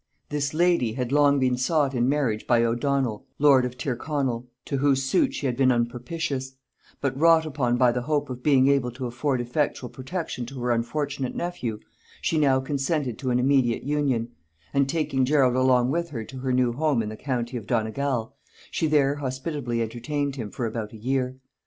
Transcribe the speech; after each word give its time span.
This 0.29 0.55
lady 0.55 0.93
had 0.93 1.11
long 1.11 1.37
been 1.37 1.57
sought 1.57 1.93
in 1.93 2.09
marriage 2.09 2.47
by 2.47 2.63
O'Donnel 2.63 3.27
lord 3.37 3.65
of 3.65 3.77
Tyrconnel, 3.77 4.47
to 4.65 4.77
whose 4.77 5.03
suit 5.03 5.35
she 5.35 5.45
had 5.45 5.55
been 5.55 5.71
unpropitious: 5.71 6.53
but 7.01 7.15
wrought 7.15 7.45
upon 7.45 7.77
by 7.77 7.91
the 7.91 8.01
hope 8.01 8.27
of 8.27 8.41
being 8.41 8.67
able 8.67 8.89
to 8.93 9.05
afford 9.05 9.39
effectual 9.39 9.89
protection 9.91 10.47
to 10.47 10.59
her 10.61 10.71
unfortunate 10.71 11.35
nephew, 11.35 11.79
she 12.19 12.39
now 12.39 12.59
consented 12.59 13.19
to 13.19 13.29
an 13.29 13.37
immediate 13.37 13.83
union; 13.83 14.29
and 14.73 14.89
taking 14.89 15.23
Gerald 15.23 15.53
along 15.55 15.91
with 15.91 16.09
her 16.09 16.23
to 16.23 16.39
her 16.39 16.51
new 16.51 16.73
home 16.73 17.03
in 17.03 17.09
the 17.09 17.15
county 17.15 17.55
of 17.55 17.67
Donegal, 17.67 18.33
she 18.71 18.87
there 18.87 19.17
hospitably 19.17 19.83
entertained 19.83 20.35
him 20.35 20.49
for 20.49 20.65
about 20.65 20.93
a 20.93 20.97
year. 20.97 21.35